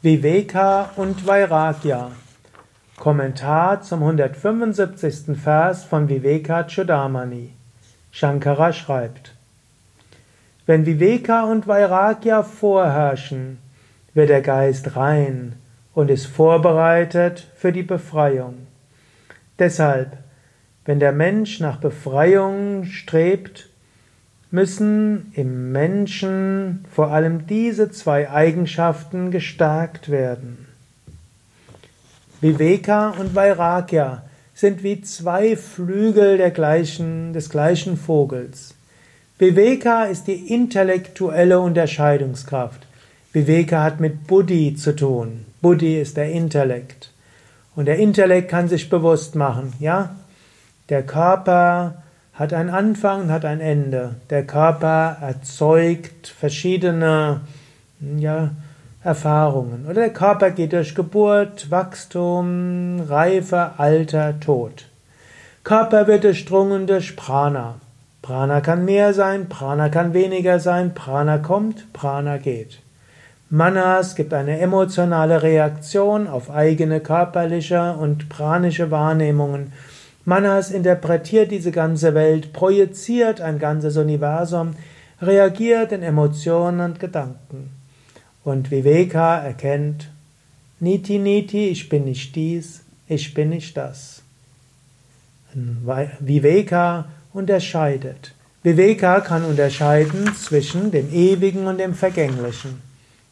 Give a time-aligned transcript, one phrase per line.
[0.00, 2.12] Viveka und Vairagya.
[2.96, 5.36] Kommentar zum 175.
[5.36, 7.50] Vers von Viveka Chudamani.
[8.12, 9.34] Shankara schreibt:
[10.66, 13.58] Wenn Viveka und Vairagya vorherrschen,
[14.14, 15.54] wird der Geist rein
[15.94, 18.68] und ist vorbereitet für die Befreiung.
[19.58, 20.16] Deshalb,
[20.84, 23.68] wenn der Mensch nach Befreiung strebt,
[24.50, 30.66] müssen im Menschen vor allem diese zwei Eigenschaften gestärkt werden.
[32.40, 34.22] Viveka und Vairagya
[34.54, 38.74] sind wie zwei Flügel gleichen, des gleichen Vogels.
[39.38, 42.86] Viveka ist die intellektuelle Unterscheidungskraft.
[43.32, 45.44] Viveka hat mit Buddhi zu tun.
[45.60, 47.12] Buddhi ist der Intellekt.
[47.76, 50.16] Und der Intellekt kann sich bewusst machen, ja,
[50.88, 52.02] der Körper
[52.38, 54.14] hat einen Anfang hat ein Ende.
[54.30, 57.40] Der Körper erzeugt verschiedene
[58.16, 58.50] ja,
[59.02, 59.86] Erfahrungen.
[59.86, 64.86] Oder der Körper geht durch Geburt, Wachstum, Reife, Alter, Tod.
[65.64, 67.74] Körper wird durchdrungen durch Prana.
[68.22, 72.78] Prana kann mehr sein, Prana kann weniger sein, Prana kommt, Prana geht.
[73.50, 79.72] Manas gibt eine emotionale Reaktion auf eigene körperliche und pranische Wahrnehmungen
[80.28, 84.74] Manas interpretiert diese ganze Welt, projiziert ein ganzes Universum,
[85.22, 87.70] reagiert in Emotionen und Gedanken.
[88.44, 90.10] Und Viveka erkennt,
[90.80, 94.20] Niti Niti, ich bin nicht dies, ich bin nicht das.
[96.20, 98.34] Viveka unterscheidet.
[98.62, 102.82] Viveka kann unterscheiden zwischen dem Ewigen und dem Vergänglichen.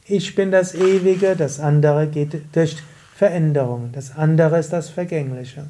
[0.07, 2.79] Ich bin das Ewige, das andere geht durch
[3.15, 5.67] Veränderung, das andere ist das Vergängliche.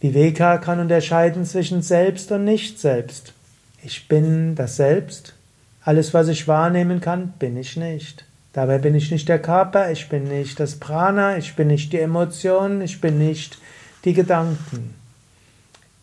[0.00, 3.34] Viveka kann unterscheiden zwischen Selbst und Nicht-Selbst.
[3.82, 5.34] Ich bin das Selbst.
[5.82, 8.24] Alles, was ich wahrnehmen kann, bin ich nicht.
[8.52, 12.00] Dabei bin ich nicht der Körper, ich bin nicht das Prana, ich bin nicht die
[12.00, 13.58] Emotionen, ich bin nicht
[14.04, 14.94] die Gedanken.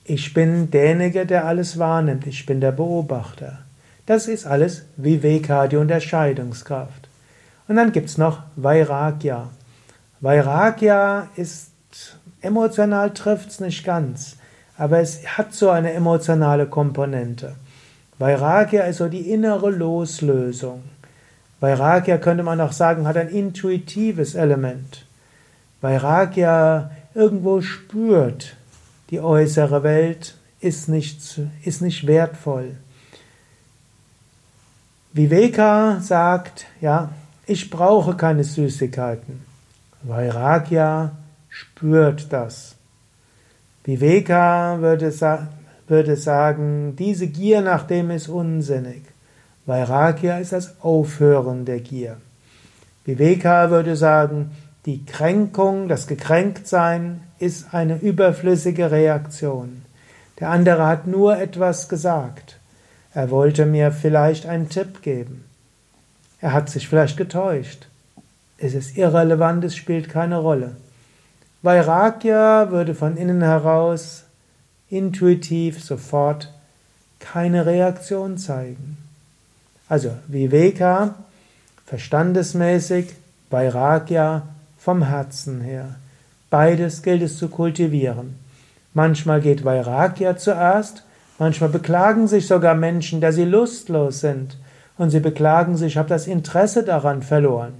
[0.05, 3.59] Ich bin derjenige, der alles wahrnimmt, ich bin der Beobachter.
[4.05, 7.09] Das ist alles Viveka, die Unterscheidungskraft.
[7.67, 9.49] Und dann gibt's noch Vairagya.
[10.21, 11.71] Vairagya ist
[12.41, 14.37] Emotional trifft es nicht ganz,
[14.77, 17.55] aber es hat so eine emotionale Komponente.
[18.19, 20.83] Vairagya ist so die innere Loslösung.
[21.59, 25.05] Vairagya könnte man auch sagen, hat ein intuitives Element.
[25.81, 28.55] Vairagya irgendwo spürt,
[29.09, 32.75] die äußere Welt ist nicht, ist nicht wertvoll.
[35.13, 37.09] Viveka sagt, ja,
[37.47, 39.43] ich brauche keine Süßigkeiten.
[40.03, 41.11] Vairagya
[41.57, 42.75] spürt das.
[43.83, 45.47] Viveka würde, sa
[45.87, 49.03] würde sagen, diese Gier nach dem ist unsinnig.
[49.65, 52.17] Vairagya ist das Aufhören der Gier.
[53.05, 54.51] Viveka würde sagen,
[54.85, 59.81] die Kränkung, das Gekränktsein ist eine überflüssige Reaktion.
[60.39, 62.59] Der andere hat nur etwas gesagt.
[63.13, 65.45] Er wollte mir vielleicht einen Tipp geben.
[66.39, 67.87] Er hat sich vielleicht getäuscht.
[68.57, 70.75] Es ist irrelevant, es spielt keine Rolle.
[71.63, 74.23] Vairagya würde von innen heraus
[74.89, 76.53] intuitiv sofort
[77.19, 78.97] keine Reaktion zeigen.
[79.89, 81.15] Also Viveka
[81.85, 83.15] verstandesmäßig,
[83.49, 84.43] Vairagya
[84.77, 85.95] vom Herzen her.
[86.49, 88.35] Beides gilt es zu kultivieren.
[88.93, 91.03] Manchmal geht Vairagya zuerst,
[91.39, 94.57] manchmal beklagen sich sogar Menschen, dass sie lustlos sind
[94.97, 97.73] und sie beklagen sich, ich habe das Interesse daran verloren.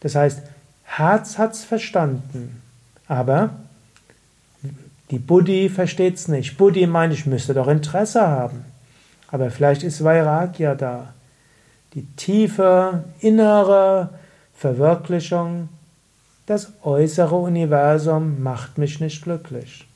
[0.00, 0.40] Das heißt,
[0.84, 2.62] Herz hat's verstanden.
[3.10, 3.50] Aber
[5.10, 6.56] die Buddhi versteht es nicht.
[6.56, 8.64] Buddhi meint, ich müsste doch Interesse haben.
[9.32, 11.12] Aber vielleicht ist Vairagya da.
[11.94, 14.10] Die tiefe innere
[14.54, 15.70] Verwirklichung,
[16.46, 19.88] das äußere Universum macht mich nicht glücklich.